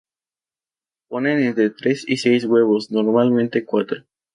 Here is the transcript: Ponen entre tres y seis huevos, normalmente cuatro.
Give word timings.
Ponen 1.11 1.43
entre 1.43 1.69
tres 1.69 2.03
y 2.07 2.17
seis 2.17 2.45
huevos, 2.45 2.89
normalmente 2.89 3.65
cuatro. 3.65 4.03